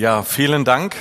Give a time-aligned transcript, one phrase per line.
[0.00, 0.94] Ja, vielen Dank,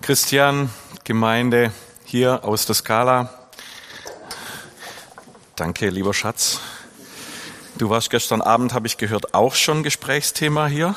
[0.00, 0.70] Christian,
[1.04, 1.70] Gemeinde
[2.06, 3.28] hier aus der Skala.
[5.54, 6.60] Danke, lieber Schatz.
[7.76, 10.94] Du warst gestern Abend, habe ich gehört, auch schon Gesprächsthema hier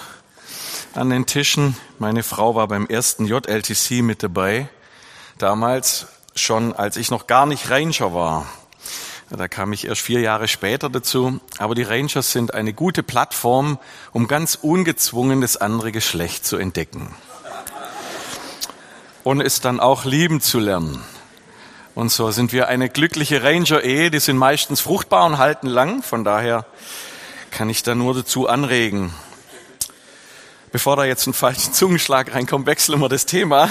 [0.93, 1.75] an den Tischen.
[1.99, 4.69] Meine Frau war beim ersten JLTC mit dabei.
[5.39, 8.45] Damals schon, als ich noch gar nicht Ranger war.
[9.29, 11.41] Da kam ich erst vier Jahre später dazu.
[11.57, 13.77] Aber die Rangers sind eine gute Plattform,
[14.13, 17.13] um ganz ungezwungen das andere Geschlecht zu entdecken.
[19.23, 21.03] Und es dann auch lieben zu lernen.
[21.93, 24.11] Und so sind wir eine glückliche Ranger-Ehe.
[24.11, 26.03] Die sind meistens fruchtbar und halten lang.
[26.03, 26.65] Von daher
[27.51, 29.13] kann ich da nur dazu anregen.
[30.71, 33.69] Bevor da jetzt ein falscher Zungenschlag reinkommt, wechseln wir das Thema.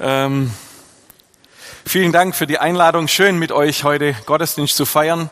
[0.00, 0.50] Ähm,
[1.86, 3.08] Vielen Dank für die Einladung.
[3.08, 5.30] Schön mit euch heute Gottesdienst zu feiern.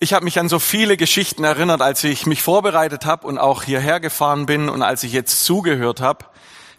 [0.00, 3.62] Ich habe mich an so viele Geschichten erinnert, als ich mich vorbereitet habe und auch
[3.62, 6.26] hierher gefahren bin und als ich jetzt zugehört habe.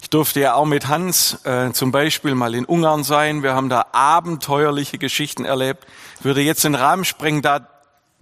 [0.02, 3.42] Ich durfte ja auch mit Hans äh, zum Beispiel mal in Ungarn sein.
[3.42, 5.86] Wir haben da abenteuerliche Geschichten erlebt.
[6.18, 7.66] Ich würde jetzt den Rahmen sprengen, da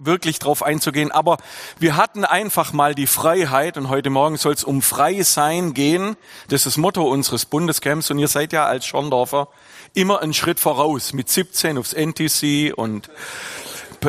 [0.05, 1.11] wirklich drauf einzugehen.
[1.11, 1.37] Aber
[1.79, 6.15] wir hatten einfach mal die Freiheit und heute Morgen soll es um Freisein gehen.
[6.47, 9.47] Das ist das Motto unseres Bundescamps und ihr seid ja als Schorndorfer
[9.93, 13.09] immer einen Schritt voraus mit 17 aufs NTC und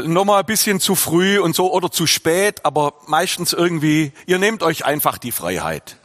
[0.02, 4.62] nochmal ein bisschen zu früh und so oder zu spät, aber meistens irgendwie, ihr nehmt
[4.62, 5.96] euch einfach die Freiheit.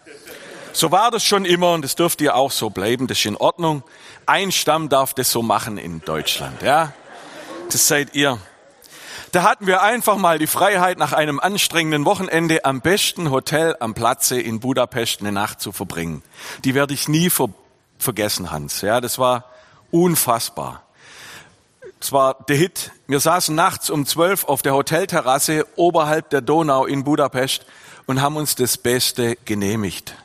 [0.73, 3.35] So war das schon immer und das dürft ihr auch so bleiben, das ist in
[3.35, 3.83] Ordnung.
[4.25, 6.93] Ein Stamm darf das so machen in Deutschland, ja.
[7.71, 8.39] Das seid ihr.
[9.31, 13.93] Da hatten wir einfach mal die Freiheit, nach einem anstrengenden Wochenende am besten Hotel am
[13.93, 16.23] Platze in Budapest eine Nacht zu verbringen.
[16.63, 17.49] Die werde ich nie ver
[17.99, 18.81] vergessen, Hans.
[18.81, 19.45] Ja, das war
[19.91, 20.83] unfassbar.
[21.99, 22.91] Es war der Hit.
[23.07, 27.65] Wir saßen nachts um zwölf auf der Hotelterrasse oberhalb der Donau in Budapest
[28.07, 30.15] und haben uns das Beste genehmigt.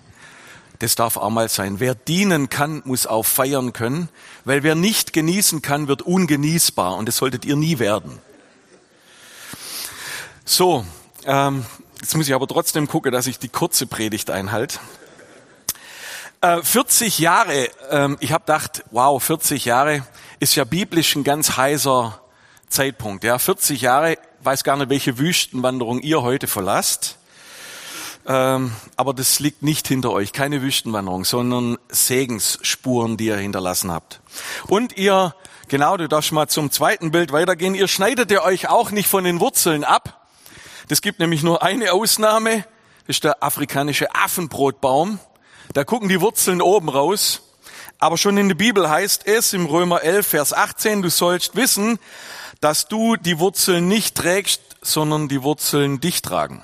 [0.79, 1.81] Das darf auch mal sein.
[1.81, 4.09] Wer dienen kann, muss auch feiern können,
[4.45, 8.21] weil wer nicht genießen kann, wird ungenießbar und das solltet ihr nie werden.
[10.47, 10.85] So,
[11.25, 11.65] ähm,
[12.01, 14.79] jetzt muss ich aber trotzdem gucken, dass ich die kurze Predigt einhalte.
[16.63, 20.07] 40 äh, Jahre, ähm, ich habe gedacht, wow, 40 Jahre
[20.41, 22.21] ist ja biblisch ein ganz heißer
[22.69, 23.25] Zeitpunkt.
[23.25, 27.17] Ja, 40 Jahre, weiß gar nicht, welche Wüstenwanderung ihr heute verlasst.
[28.27, 34.21] Ähm, aber das liegt nicht hinter euch, keine Wüstenwanderung, sondern Segensspuren, die ihr hinterlassen habt.
[34.67, 35.35] Und ihr,
[35.69, 39.25] genau, du darfst mal zum zweiten Bild weitergehen, ihr schneidet ihr euch auch nicht von
[39.25, 40.21] den Wurzeln ab.
[40.89, 42.65] Das gibt nämlich nur eine Ausnahme,
[43.07, 45.19] das ist der afrikanische Affenbrotbaum.
[45.73, 47.43] Da gucken die Wurzeln oben raus.
[47.99, 51.99] Aber schon in der Bibel heißt es im Römer 11, Vers 18, du sollst wissen,
[52.61, 56.63] dass du die Wurzeln nicht trägst, sondern die Wurzeln dich tragen.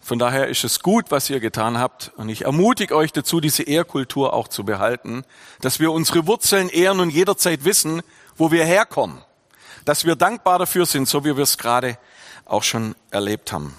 [0.00, 2.12] Von daher ist es gut, was ihr getan habt.
[2.16, 5.24] Und ich ermutige euch dazu, diese Ehrkultur auch zu behalten,
[5.60, 8.02] dass wir unsere Wurzeln ehren und jederzeit wissen,
[8.36, 9.22] wo wir herkommen.
[9.86, 11.98] Dass wir dankbar dafür sind, so wie wir es gerade
[12.46, 13.74] auch schon erlebt haben.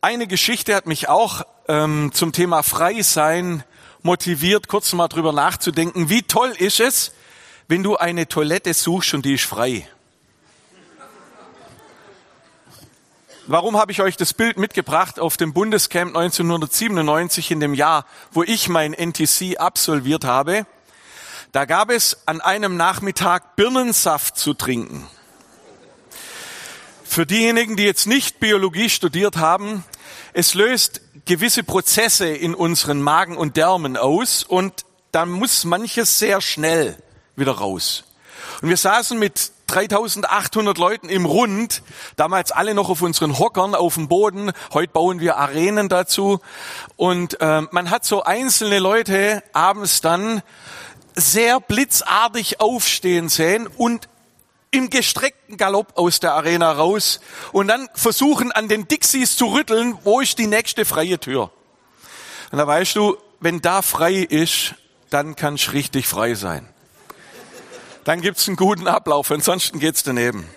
[0.00, 3.64] Eine Geschichte hat mich auch ähm, zum Thema Freisein
[4.02, 6.10] motiviert, kurz mal drüber nachzudenken.
[6.10, 7.12] Wie toll ist es,
[7.68, 9.88] wenn du eine Toilette suchst und die ist frei?
[13.46, 18.42] Warum habe ich euch das Bild mitgebracht auf dem Bundescamp 1997 in dem Jahr, wo
[18.42, 20.66] ich mein NTC absolviert habe?
[21.52, 25.06] Da gab es an einem Nachmittag Birnensaft zu trinken.
[27.14, 29.84] Für diejenigen, die jetzt nicht Biologie studiert haben,
[30.32, 36.40] es löst gewisse Prozesse in unseren Magen und Därmen aus und dann muss manches sehr
[36.40, 36.96] schnell
[37.36, 38.02] wieder raus.
[38.62, 41.84] Und wir saßen mit 3800 Leuten im Rund,
[42.16, 44.50] damals alle noch auf unseren Hockern auf dem Boden.
[44.72, 46.40] Heute bauen wir Arenen dazu.
[46.96, 50.42] Und äh, man hat so einzelne Leute abends dann
[51.14, 54.08] sehr blitzartig aufstehen sehen und
[54.74, 57.20] im gestreckten Galopp aus der Arena raus
[57.52, 61.50] und dann versuchen an den Dixies zu rütteln, wo ist die nächste freie Tür.
[62.50, 64.74] Und da weißt du, wenn da frei ist,
[65.10, 66.68] dann kannst richtig frei sein.
[68.04, 70.48] Dann gibt's einen guten Ablauf, ansonsten geht's daneben.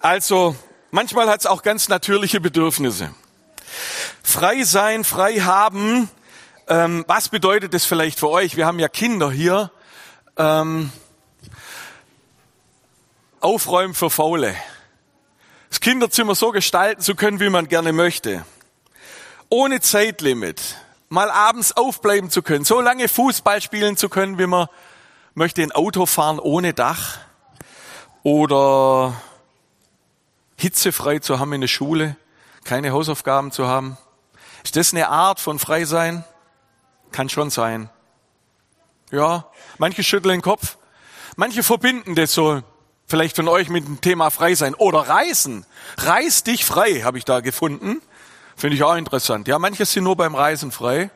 [0.00, 0.54] Also,
[0.90, 3.14] manchmal hat's auch ganz natürliche Bedürfnisse.
[4.22, 6.10] Frei sein, frei haben,
[6.66, 8.56] ähm, was bedeutet das vielleicht für euch?
[8.56, 9.70] Wir haben ja Kinder hier.
[10.36, 10.90] Ähm,
[13.44, 14.56] Aufräumen für Faule.
[15.68, 18.46] Das Kinderzimmer so gestalten zu können, wie man gerne möchte.
[19.50, 20.76] Ohne Zeitlimit.
[21.10, 22.64] Mal abends aufbleiben zu können.
[22.64, 24.68] So lange Fußball spielen zu können, wie man
[25.34, 25.62] möchte.
[25.62, 27.18] Ein Auto fahren ohne Dach.
[28.22, 29.20] Oder
[30.56, 32.16] hitzefrei zu haben in der Schule.
[32.64, 33.98] Keine Hausaufgaben zu haben.
[34.64, 36.24] Ist das eine Art von Freisein?
[37.12, 37.90] Kann schon sein.
[39.10, 40.78] Ja, manche schütteln den Kopf.
[41.36, 42.62] Manche verbinden das so
[43.14, 45.64] vielleicht von euch mit dem Thema Freisein oder Reisen.
[45.98, 48.02] Reis dich frei, habe ich da gefunden.
[48.56, 49.46] Finde ich auch interessant.
[49.46, 51.10] Ja, manche sind nur beim Reisen frei.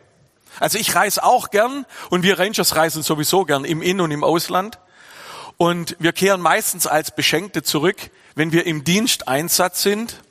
[0.60, 4.22] Also ich reise auch gern und wir Rangers reisen sowieso gern im In- und im
[4.22, 4.78] Ausland.
[5.56, 7.96] Und wir kehren meistens als Beschenkte zurück,
[8.36, 10.22] wenn wir im Diensteinsatz sind.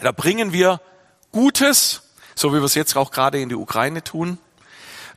[0.00, 0.80] Da bringen wir
[1.32, 2.02] Gutes,
[2.36, 4.38] so wie wir es jetzt auch gerade in die Ukraine tun,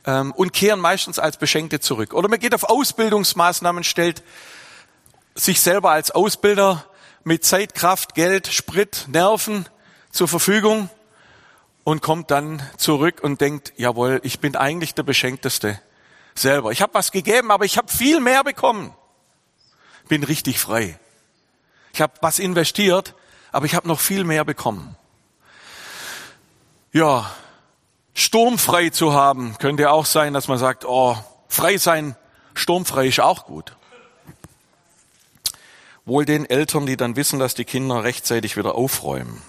[0.06, 2.14] ähm, und kehren meistens als Beschenkte zurück.
[2.14, 4.24] Oder man geht auf Ausbildungsmaßnahmen, stellt
[5.34, 6.84] sich selber als Ausbilder
[7.24, 9.66] mit Zeit, Kraft, Geld, Sprit, Nerven
[10.10, 10.90] zur Verfügung
[11.84, 15.80] und kommt dann zurück und denkt, jawohl, ich bin eigentlich der Beschenkteste
[16.34, 16.72] selber.
[16.72, 18.94] Ich habe was gegeben, aber ich habe viel mehr bekommen
[20.12, 20.98] bin richtig frei.
[21.94, 23.14] Ich habe was investiert,
[23.50, 24.94] aber ich habe noch viel mehr bekommen.
[26.92, 27.30] Ja,
[28.12, 31.16] sturmfrei zu haben, könnte auch sein, dass man sagt, oh,
[31.48, 32.14] frei sein,
[32.52, 33.74] sturmfrei ist auch gut.
[36.04, 39.40] Wohl den Eltern, die dann wissen, dass die Kinder rechtzeitig wieder aufräumen,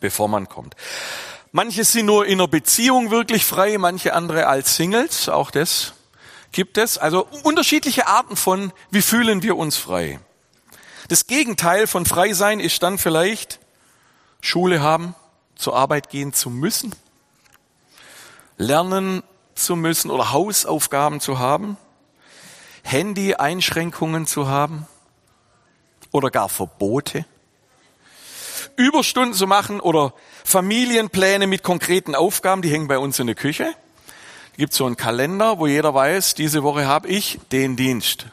[0.00, 0.76] bevor man kommt.
[1.50, 5.94] Manche sind nur in einer Beziehung wirklich frei, manche andere als Singles, auch das
[6.52, 6.98] gibt es.
[6.98, 10.20] Also unterschiedliche Arten von, wie fühlen wir uns frei.
[11.08, 13.60] Das Gegenteil von frei sein ist dann vielleicht
[14.40, 15.14] Schule haben,
[15.56, 16.94] zur Arbeit gehen zu müssen,
[18.56, 19.22] lernen
[19.54, 21.76] zu müssen oder Hausaufgaben zu haben,
[22.82, 24.86] Handy-Einschränkungen zu haben
[26.12, 27.24] oder gar Verbote,
[28.76, 30.14] Überstunden zu machen oder
[30.44, 33.74] Familienpläne mit konkreten Aufgaben, die hängen bei uns in der Küche
[34.58, 38.26] gibt so einen Kalender, wo jeder weiß, diese Woche habe ich den Dienst.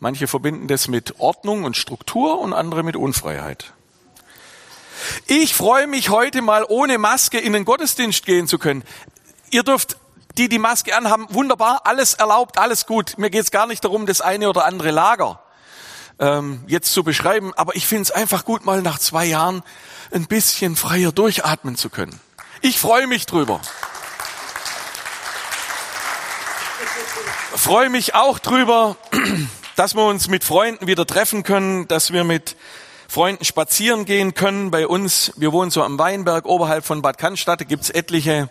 [0.00, 3.74] Manche verbinden das mit Ordnung und Struktur und andere mit Unfreiheit.
[5.26, 8.84] Ich freue mich heute mal ohne Maske in den Gottesdienst gehen zu können.
[9.50, 9.98] Ihr dürft
[10.38, 13.18] die die Maske anhaben, wunderbar, alles erlaubt, alles gut.
[13.18, 15.40] Mir geht es gar nicht darum, das eine oder andere Lager
[16.18, 19.62] ähm, jetzt zu beschreiben, aber ich finde es einfach gut, mal nach zwei Jahren
[20.12, 22.18] ein bisschen freier durchatmen zu können.
[22.62, 23.60] Ich freue mich drüber.
[27.66, 28.96] freue mich auch drüber,
[29.76, 32.54] dass wir uns mit Freunden wieder treffen können, dass wir mit
[33.08, 34.70] Freunden spazieren gehen können.
[34.70, 38.50] Bei uns, wir wohnen so am Weinberg oberhalb von Bad Cannstatt, da gibt's etliche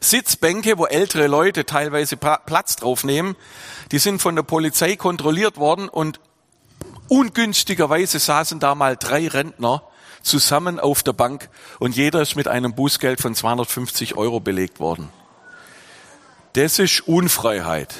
[0.00, 3.34] Sitzbänke, wo ältere Leute teilweise Platz drauf nehmen.
[3.92, 6.20] Die sind von der Polizei kontrolliert worden und
[7.10, 9.82] ungünstigerweise saßen da mal drei Rentner
[10.22, 15.10] zusammen auf der Bank und jeder ist mit einem Bußgeld von 250 Euro belegt worden.
[16.52, 17.94] Das ist Unfreiheit.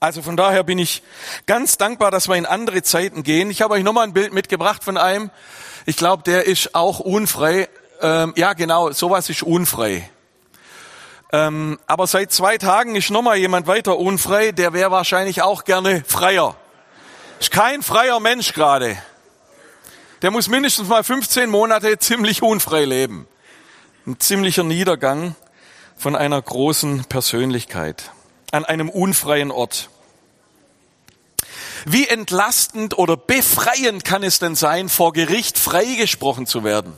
[0.00, 1.02] Also von daher bin ich
[1.46, 3.50] ganz dankbar, dass wir in andere Zeiten gehen.
[3.50, 5.30] Ich habe euch nochmal ein Bild mitgebracht von einem.
[5.86, 7.68] Ich glaube, der ist auch unfrei.
[8.00, 10.08] Ähm, ja, genau, sowas ist unfrei.
[11.32, 14.52] Ähm, aber seit zwei Tagen ist nochmal jemand weiter unfrei.
[14.52, 16.56] Der wäre wahrscheinlich auch gerne freier.
[17.40, 19.00] Ist kein freier Mensch gerade.
[20.22, 23.28] Der muss mindestens mal 15 Monate ziemlich unfrei leben.
[24.06, 25.36] Ein ziemlicher Niedergang
[25.96, 28.10] von einer großen Persönlichkeit
[28.50, 29.88] an einem unfreien Ort.
[31.84, 36.92] Wie entlastend oder befreiend kann es denn sein, vor Gericht freigesprochen zu werden?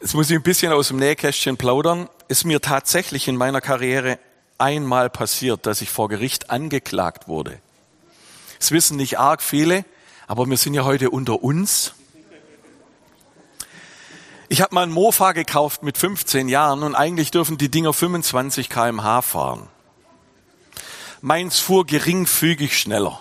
[0.00, 2.08] Jetzt muss ich ein bisschen aus dem Nähkästchen plaudern.
[2.28, 4.18] Ist mir tatsächlich in meiner Karriere
[4.56, 7.60] einmal passiert, dass ich vor Gericht angeklagt wurde.
[8.60, 9.84] Es wissen nicht arg viele,
[10.26, 11.94] aber wir sind ja heute unter uns.
[14.48, 18.68] Ich habe mal ein Mofa gekauft mit 15 Jahren und eigentlich dürfen die Dinger 25
[18.68, 19.68] kmh fahren.
[21.22, 23.20] Meins fuhr geringfügig schneller.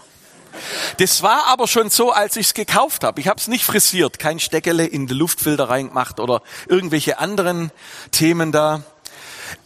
[0.97, 3.21] Das war aber schon so, als ich es gekauft habe.
[3.21, 7.71] Ich habe es nicht frisiert, kein Steckele in den Luftfilter reingemacht oder irgendwelche anderen
[8.11, 8.83] Themen da.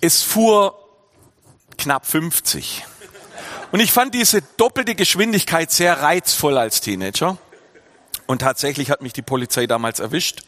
[0.02, 0.78] Es fuhr
[1.78, 2.86] knapp 50.
[3.74, 7.40] Und ich fand diese doppelte Geschwindigkeit sehr reizvoll als Teenager.
[8.28, 10.44] Und tatsächlich hat mich die Polizei damals erwischt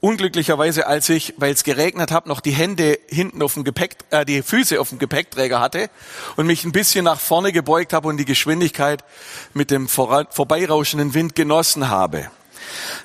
[0.00, 4.24] unglücklicherweise, als ich, weil es geregnet hat, noch die Hände hinten auf dem Gepäck, äh,
[4.24, 5.90] die Füße auf dem Gepäckträger hatte
[6.36, 9.04] und mich ein bisschen nach vorne gebeugt habe und die Geschwindigkeit
[9.54, 12.30] mit dem vorbeirauschenden Wind genossen habe.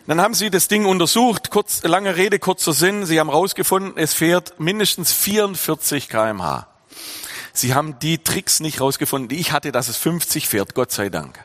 [0.08, 3.06] Dann haben sie das Ding untersucht, kurz, lange Rede, kurzer Sinn.
[3.06, 6.68] Sie haben herausgefunden, es fährt mindestens 44 kmh.
[7.58, 11.10] Sie haben die Tricks nicht herausgefunden, die ich hatte, dass es 50 fährt, Gott sei
[11.10, 11.40] Dank.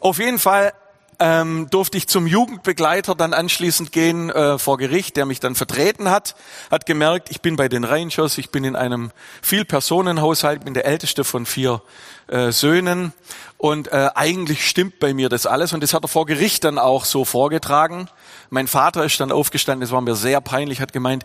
[0.00, 0.72] Auf jeden Fall
[1.20, 6.10] ähm, durfte ich zum Jugendbegleiter dann anschließend gehen äh, vor Gericht, der mich dann vertreten
[6.10, 6.36] hat,
[6.70, 9.10] hat gemerkt, ich bin bei den Rangers, ich bin in einem
[9.42, 11.82] Vielpersonenhaushalt, bin der älteste von vier
[12.28, 13.12] äh, Söhnen
[13.56, 16.78] und äh, eigentlich stimmt bei mir das alles und das hat er vor Gericht dann
[16.78, 18.08] auch so vorgetragen
[18.50, 21.24] Mein Vater ist dann aufgestanden, es war mir sehr peinlich, hat gemeint,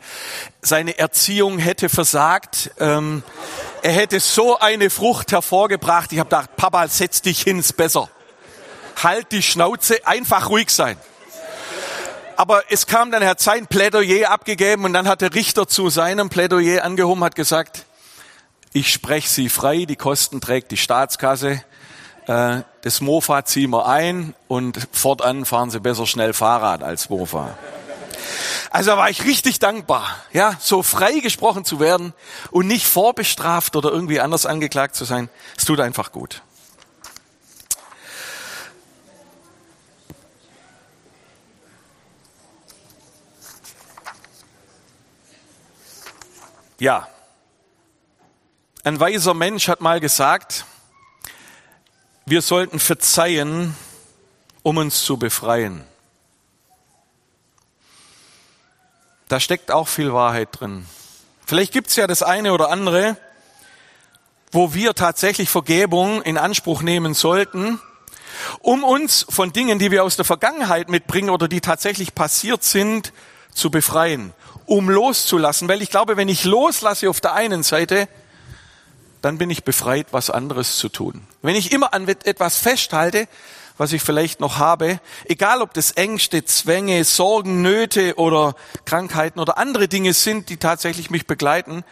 [0.62, 2.72] seine Erziehung hätte versagt.
[2.80, 3.24] Ähm,
[3.82, 6.12] er hätte so eine Frucht hervorgebracht.
[6.12, 8.10] Ich habe gedacht, Papa, setz dich hin, besser.
[9.02, 10.98] Halt die Schnauze, einfach ruhig sein.
[12.36, 15.90] Aber es kam dann, er hat sein Plädoyer abgegeben und dann hat der Richter zu
[15.90, 17.86] seinem Plädoyer angehoben, hat gesagt,
[18.74, 21.64] ich spreche Sie frei, die Kosten trägt die Staatskasse,
[22.26, 27.58] das Mofa ziehen wir ein und fortan fahren Sie besser schnell Fahrrad als Mofa.
[28.70, 32.14] Also da war ich richtig dankbar, ja, so frei gesprochen zu werden
[32.50, 35.30] und nicht vorbestraft oder irgendwie anders angeklagt zu sein.
[35.56, 36.42] Es tut einfach gut.
[46.80, 47.08] Ja,
[48.84, 50.66] ein weiser Mensch hat mal gesagt,
[52.26, 53.76] wir sollten verzeihen,
[54.62, 55.84] um uns zu befreien.
[59.28, 60.86] Da steckt auch viel Wahrheit drin.
[61.46, 63.18] Vielleicht gibt es ja das eine oder andere,
[64.52, 67.80] wo wir tatsächlich Vergebung in Anspruch nehmen sollten,
[68.60, 73.12] um uns von Dingen, die wir aus der Vergangenheit mitbringen oder die tatsächlich passiert sind,
[73.54, 74.34] zu befreien,
[74.66, 75.68] um loszulassen.
[75.68, 78.08] Weil ich glaube, wenn ich loslasse auf der einen Seite,
[79.24, 81.26] dann bin ich befreit, was anderes zu tun.
[81.42, 83.30] Wenn ich immer an etwas festhalte,
[83.78, 88.54] was ich vielleicht noch habe, egal ob das Ängste, Zwänge, Sorgen, Nöte oder
[88.84, 91.86] Krankheiten oder andere Dinge sind, die tatsächlich mich begleiten,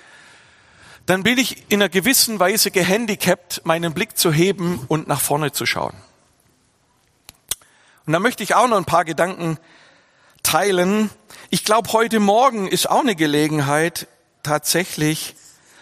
[1.05, 5.53] dann bin ich in einer gewissen Weise gehandicapt, meinen Blick zu heben und nach vorne
[5.53, 5.95] zu schauen.
[8.05, 9.57] Und da möchte ich auch noch ein paar Gedanken
[10.43, 11.09] teilen.
[11.49, 14.07] Ich glaube, heute Morgen ist auch eine Gelegenheit,
[14.43, 15.35] tatsächlich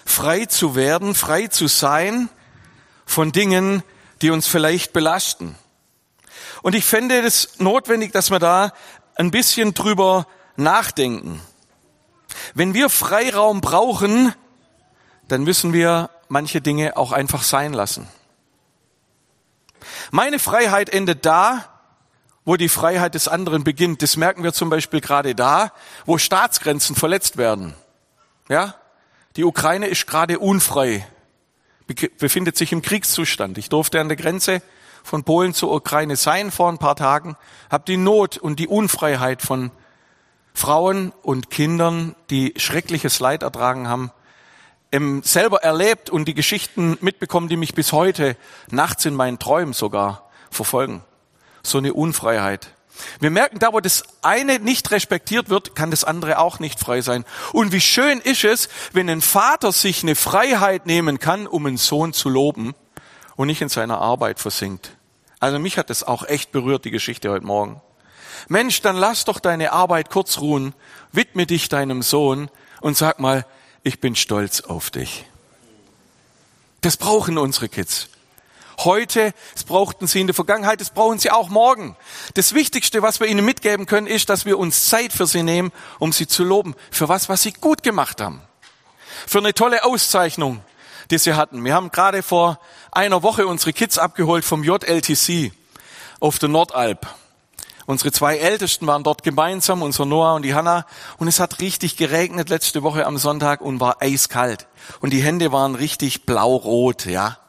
[0.09, 2.29] frei zu werden, frei zu sein
[3.05, 3.83] von Dingen,
[4.21, 5.55] die uns vielleicht belasten.
[6.61, 8.73] Und ich fände es notwendig, dass wir da
[9.15, 11.41] ein bisschen drüber nachdenken.
[12.53, 14.33] Wenn wir Freiraum brauchen,
[15.27, 18.07] dann müssen wir manche Dinge auch einfach sein lassen.
[20.11, 21.65] Meine Freiheit endet da,
[22.45, 24.01] wo die Freiheit des anderen beginnt.
[24.01, 25.71] Das merken wir zum Beispiel gerade da,
[26.05, 27.73] wo Staatsgrenzen verletzt werden.
[28.49, 28.75] Ja?
[29.39, 31.07] Die Ukraine ist gerade unfrei,
[32.17, 33.57] befindet sich im Kriegszustand.
[33.57, 34.61] Ich durfte an der Grenze
[35.01, 37.37] von Polen zur Ukraine sein vor ein paar Tagen,
[37.71, 39.71] habe die Not und die Unfreiheit von
[40.53, 44.11] Frauen und Kindern, die schreckliches Leid ertragen haben,
[45.21, 48.35] selber erlebt und die Geschichten mitbekommen, die mich bis heute
[48.71, 51.01] nachts in meinen Träumen sogar verfolgen.
[51.63, 52.75] So eine Unfreiheit.
[53.19, 57.01] Wir merken, da wo das eine nicht respektiert wird, kann das andere auch nicht frei
[57.01, 57.25] sein.
[57.53, 61.77] Und wie schön ist es, wenn ein Vater sich eine Freiheit nehmen kann, um einen
[61.77, 62.75] Sohn zu loben
[63.35, 64.91] und nicht in seiner Arbeit versinkt.
[65.39, 67.81] Also mich hat das auch echt berührt, die Geschichte heute Morgen.
[68.47, 70.73] Mensch, dann lass doch deine Arbeit kurz ruhen,
[71.11, 72.49] widme dich deinem Sohn
[72.81, 73.45] und sag mal,
[73.83, 75.25] ich bin stolz auf dich.
[76.81, 78.09] Das brauchen unsere Kids
[78.85, 81.95] heute, es brauchten sie in der Vergangenheit, es brauchen sie auch morgen.
[82.33, 85.71] Das Wichtigste, was wir ihnen mitgeben können, ist, dass wir uns Zeit für sie nehmen,
[85.99, 88.41] um sie zu loben, für was, was sie gut gemacht haben.
[89.27, 90.61] Für eine tolle Auszeichnung,
[91.11, 91.63] die sie hatten.
[91.63, 92.59] Wir haben gerade vor
[92.91, 95.51] einer Woche unsere Kids abgeholt vom JLTC
[96.19, 97.07] auf der Nordalp.
[97.85, 100.85] Unsere zwei Ältesten waren dort gemeinsam, unser Noah und die Hanna.
[101.17, 104.67] Und es hat richtig geregnet letzte Woche am Sonntag und war eiskalt.
[104.99, 107.39] Und die Hände waren richtig blau-rot, ja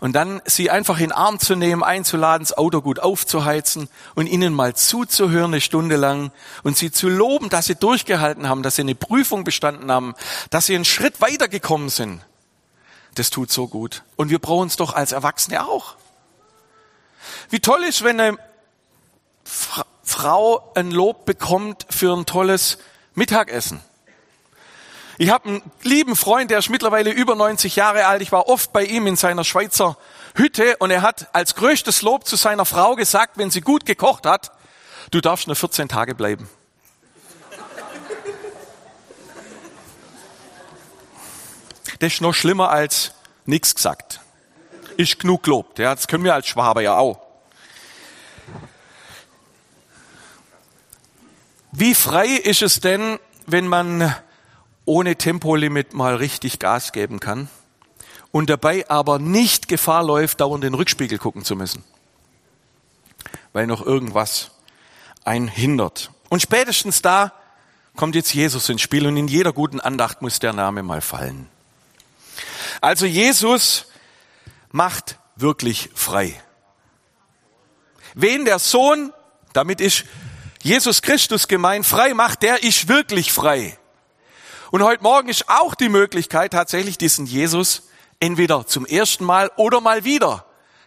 [0.00, 4.26] und dann sie einfach in den Arm zu nehmen, einzuladen, das Auto gut aufzuheizen und
[4.26, 8.76] ihnen mal zuzuhören eine Stunde lang und sie zu loben, dass sie durchgehalten haben, dass
[8.76, 10.14] sie eine Prüfung bestanden haben,
[10.48, 12.22] dass sie einen Schritt weitergekommen sind.
[13.14, 14.02] Das tut so gut.
[14.16, 15.96] Und wir brauchen es doch als Erwachsene auch.
[17.50, 18.38] Wie toll ist, wenn eine
[20.02, 22.78] Frau ein Lob bekommt für ein tolles
[23.14, 23.80] Mittagessen.
[25.20, 28.22] Ich habe einen lieben Freund, der ist mittlerweile über 90 Jahre alt.
[28.22, 29.98] Ich war oft bei ihm in seiner Schweizer
[30.34, 34.24] Hütte und er hat als größtes Lob zu seiner Frau gesagt, wenn sie gut gekocht
[34.24, 34.50] hat,
[35.10, 36.48] du darfst nur 14 Tage bleiben.
[41.98, 43.12] Das ist noch schlimmer als
[43.44, 44.20] nichts gesagt.
[44.96, 45.78] Ist genug gelobt.
[45.78, 47.20] Ja, das können wir als Schwaber ja auch.
[51.72, 54.16] Wie frei ist es denn, wenn man
[54.90, 57.48] ohne Tempolimit mal richtig Gas geben kann
[58.32, 61.84] und dabei aber nicht Gefahr läuft, dauernd den Rückspiegel gucken zu müssen,
[63.52, 64.50] weil noch irgendwas
[65.24, 66.10] einen hindert.
[66.28, 67.32] Und spätestens da
[67.94, 71.48] kommt jetzt Jesus ins Spiel und in jeder guten Andacht muss der Name mal fallen.
[72.80, 73.86] Also Jesus
[74.72, 76.34] macht wirklich frei.
[78.14, 79.12] Wen der Sohn,
[79.52, 80.04] damit ist
[80.64, 83.78] Jesus Christus gemeint, frei macht, der ist wirklich frei.
[84.70, 87.82] Und heute Morgen ist auch die Möglichkeit, tatsächlich diesen Jesus
[88.20, 90.44] entweder zum ersten Mal oder mal wieder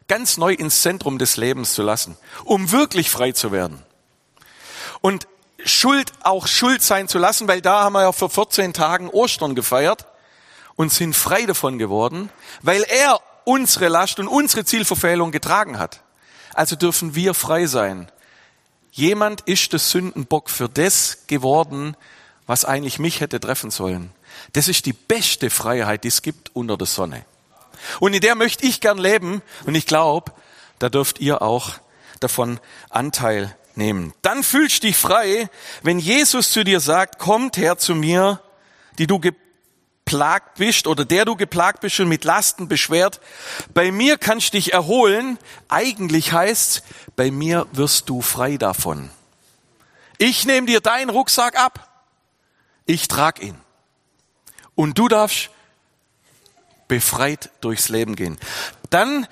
[0.08, 3.84] ganz neu ins Zentrum des Lebens zu lassen, um wirklich frei zu werden.
[5.02, 5.28] Und
[5.66, 9.54] Schuld auch Schuld sein zu lassen, weil da haben wir ja vor 14 Tagen Ostern
[9.54, 10.06] gefeiert
[10.76, 12.30] und sind frei davon geworden,
[12.62, 16.02] weil er unsere Last und unsere Zielverfehlung getragen hat.
[16.54, 18.10] Also dürfen wir frei sein.
[18.92, 21.98] Jemand ist der Sündenbock für das geworden,
[22.48, 24.12] was eigentlich mich hätte treffen sollen.
[24.54, 27.26] Das ist die beste Freiheit, die es gibt unter der Sonne.
[28.00, 30.32] Und in der möchte ich gern leben und ich glaube,
[30.80, 31.72] da dürft ihr auch
[32.20, 32.60] davon
[32.90, 34.14] Anteil nehmen.
[34.22, 35.50] Dann fühlst du dich frei,
[35.82, 38.42] wenn Jesus zu dir sagt, kommt her zu mir,
[38.98, 43.20] die du geplagt bist oder der du geplagt bist und mit Lasten beschwert.
[43.74, 45.38] Bei mir kannst du dich erholen.
[45.70, 46.84] Eigentlich heißt,
[47.16, 49.10] bei mir wirst du frei davon.
[50.18, 51.93] Ich nehme dir deinen Rucksack ab.
[52.86, 53.56] Ich trag ihn.
[54.76, 55.50] Und du darfst
[56.88, 58.38] befreit durchs Leben gehen.
[58.90, 59.28] Dann,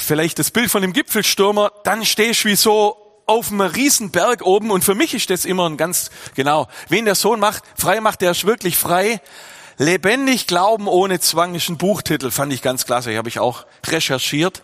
[0.00, 4.42] vielleicht das Bild von dem Gipfelstürmer, dann stehst du wie so auf einem riesen Berg
[4.42, 8.00] oben und für mich ist das immer ein ganz, genau, wen der Sohn macht, frei
[8.00, 9.20] macht, der ist wirklich frei.
[9.78, 14.62] Lebendig Glauben ohne Zwang ist ein Buchtitel, fand ich ganz klasse, habe ich auch recherchiert.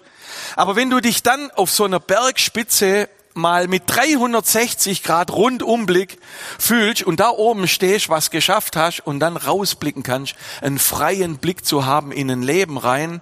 [0.54, 6.18] Aber wenn du dich dann auf so einer Bergspitze mal mit 360 Grad Rundumblick
[6.58, 11.64] fühlst und da oben stehst, was geschafft hast und dann rausblicken kannst, einen freien Blick
[11.64, 13.20] zu haben in ein Leben rein,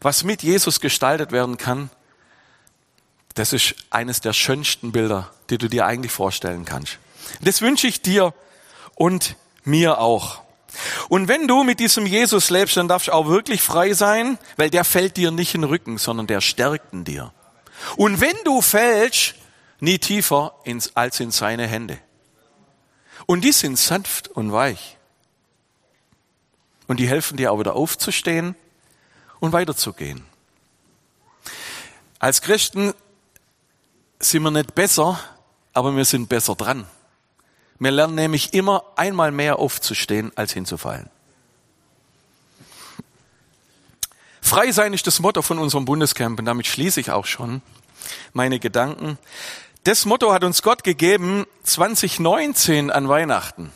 [0.00, 1.90] was mit Jesus gestaltet werden kann,
[3.34, 6.98] das ist eines der schönsten Bilder, die du dir eigentlich vorstellen kannst.
[7.40, 8.34] Das wünsche ich dir
[8.94, 10.42] und mir auch.
[11.08, 14.70] Und wenn du mit diesem Jesus lebst, dann darfst du auch wirklich frei sein, weil
[14.70, 17.32] der fällt dir nicht in den Rücken, sondern der stärkt in dir.
[17.96, 19.34] Und wenn du fällst,
[19.80, 21.98] nie tiefer ins, als in seine Hände.
[23.26, 24.96] Und die sind sanft und weich.
[26.86, 28.56] Und die helfen dir auch wieder aufzustehen
[29.38, 30.24] und weiterzugehen.
[32.18, 32.92] Als Christen
[34.18, 35.18] sind wir nicht besser,
[35.72, 36.86] aber wir sind besser dran.
[37.78, 41.08] Wir lernen nämlich immer einmal mehr aufzustehen, als hinzufallen.
[44.42, 47.62] Frei sein ist das Motto von unserem Bundescamp und damit schließe ich auch schon
[48.32, 49.16] meine Gedanken.
[49.84, 53.72] Das Motto hat uns Gott gegeben 2019 an Weihnachten.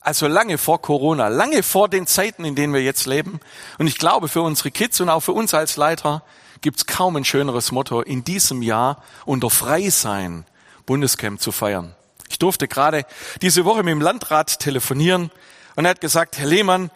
[0.00, 3.38] Also lange vor Corona, lange vor den Zeiten, in denen wir jetzt leben.
[3.78, 6.24] Und ich glaube, für unsere Kids und auch für uns als Leiter
[6.62, 10.46] gibt es kaum ein schöneres Motto, in diesem Jahr unter Freisein
[10.84, 11.94] Bundescamp zu feiern.
[12.28, 13.06] Ich durfte gerade
[13.40, 15.30] diese Woche mit dem Landrat telefonieren
[15.76, 16.90] und er hat gesagt, Herr Lehmann,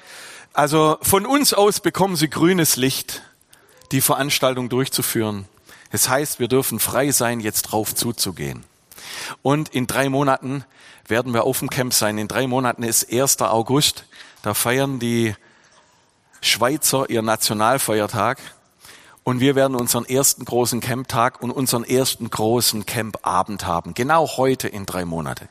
[0.55, 3.23] also von uns aus bekommen Sie grünes Licht,
[3.93, 5.47] die Veranstaltung durchzuführen.
[5.91, 8.65] Das heißt, wir dürfen frei sein, jetzt drauf zuzugehen.
[9.43, 10.65] Und in drei Monaten
[11.07, 12.19] werden wir auf dem Camp sein.
[12.19, 13.41] In drei Monaten ist 1.
[13.41, 14.05] August.
[14.43, 15.35] Da feiern die
[16.41, 18.39] Schweizer ihr Nationalfeiertag.
[19.25, 23.95] Und wir werden unseren ersten großen Camptag und unseren ersten großen Campabend haben.
[23.95, 25.49] Genau heute in drei Monate.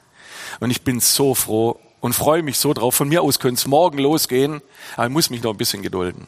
[0.59, 2.95] Und ich bin so froh und freue mich so drauf.
[2.95, 4.61] Von mir aus könnte es morgen losgehen,
[4.95, 6.27] aber ich muss mich noch ein bisschen gedulden.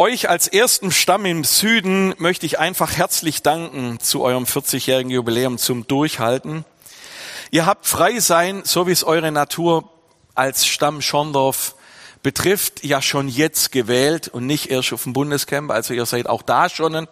[0.00, 5.58] Euch als ersten Stamm im Süden möchte ich einfach herzlich danken zu eurem 40-jährigen Jubiläum
[5.58, 6.64] zum Durchhalten.
[7.50, 9.90] Ihr habt frei sein, so wie es eure Natur
[10.34, 11.74] als Stamm Schorndorf
[12.22, 15.70] betrifft, ja schon jetzt gewählt und nicht erst auf dem Bundescamp.
[15.70, 17.08] Also ihr seid auch da schon einen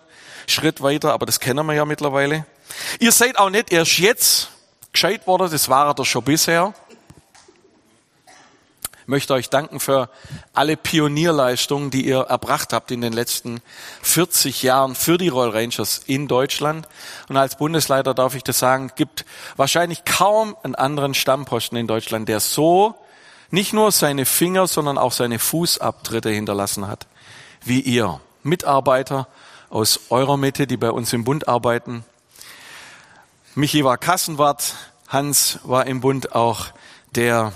[0.46, 2.46] Schritt weiter, aber das kennen wir ja mittlerweile.
[3.00, 4.48] Ihr seid auch nicht erst jetzt
[4.94, 6.72] gescheit worden, das war ihr schon bisher.
[9.10, 10.10] Möchte euch danken für
[10.52, 13.62] alle Pionierleistungen, die ihr erbracht habt in den letzten
[14.02, 16.86] 40 Jahren für die Royal Rangers in Deutschland.
[17.30, 19.24] Und als Bundesleiter darf ich das sagen, gibt
[19.56, 22.96] wahrscheinlich kaum einen anderen Stammposten in Deutschland, der so
[23.50, 27.06] nicht nur seine Finger, sondern auch seine Fußabtritte hinterlassen hat,
[27.64, 28.20] wie ihr.
[28.42, 29.26] Mitarbeiter
[29.70, 32.04] aus eurer Mitte, die bei uns im Bund arbeiten.
[33.54, 34.74] Michi war Kassenwart,
[35.08, 36.66] Hans war im Bund auch
[37.14, 37.54] der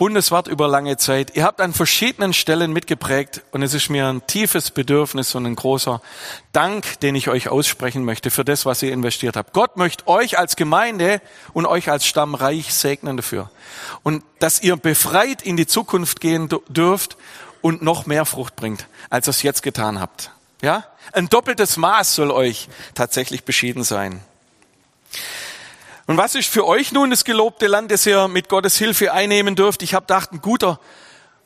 [0.00, 1.36] Bundeswart über lange Zeit.
[1.36, 5.56] Ihr habt an verschiedenen Stellen mitgeprägt und es ist mir ein tiefes Bedürfnis und ein
[5.56, 6.00] großer
[6.52, 9.52] Dank, den ich euch aussprechen möchte für das, was ihr investiert habt.
[9.52, 11.20] Gott möchte euch als Gemeinde
[11.52, 13.50] und euch als Stamm reich segnen dafür.
[14.02, 17.18] Und dass ihr befreit in die Zukunft gehen dürft
[17.60, 20.30] und noch mehr Frucht bringt, als ihr es jetzt getan habt.
[20.62, 20.86] Ja?
[21.12, 24.22] Ein doppeltes Maß soll euch tatsächlich beschieden sein.
[26.10, 29.54] Und was ist für euch nun das gelobte Land, das ihr mit Gottes Hilfe einnehmen
[29.54, 29.80] dürft?
[29.84, 30.80] Ich habe gedacht, ein guter,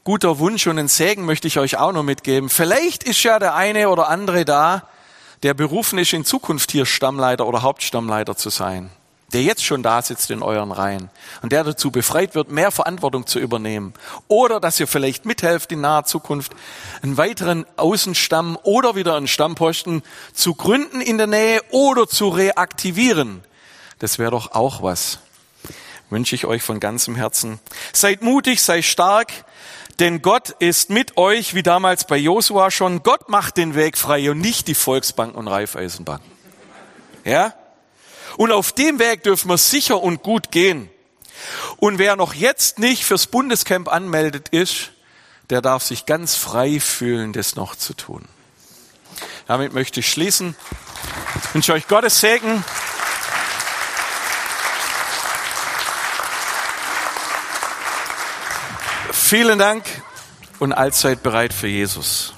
[0.04, 2.48] guter Wunsch und ein Segen möchte ich euch auch noch mitgeben.
[2.48, 4.88] Vielleicht ist ja der eine oder andere da,
[5.42, 8.88] der berufen ist, in Zukunft hier Stammleiter oder Hauptstammleiter zu sein,
[9.34, 11.10] der jetzt schon da sitzt in euren Reihen
[11.42, 13.92] und der dazu befreit wird, mehr Verantwortung zu übernehmen.
[14.28, 16.52] Oder dass ihr vielleicht mithelft, in naher Zukunft
[17.02, 23.44] einen weiteren Außenstamm oder wieder einen Stammposten zu gründen in der Nähe oder zu reaktivieren.
[23.98, 25.18] Das wäre doch auch was.
[26.10, 27.60] Wünsche ich euch von ganzem Herzen.
[27.92, 29.32] Seid mutig, seid stark,
[30.00, 33.02] denn Gott ist mit euch, wie damals bei Josua schon.
[33.02, 36.22] Gott macht den Weg frei und nicht die Volksbank und Raiffeisenbank.
[37.24, 37.54] Ja?
[38.36, 40.90] Und auf dem Weg dürfen wir sicher und gut gehen.
[41.76, 44.90] Und wer noch jetzt nicht fürs Bundescamp anmeldet ist,
[45.50, 48.26] der darf sich ganz frei fühlen, das noch zu tun.
[49.46, 50.56] Damit möchte ich schließen.
[51.44, 52.64] Ich wünsche euch Gottes Segen.
[59.26, 59.84] Vielen Dank
[60.58, 62.33] und allzeit bereit für Jesus.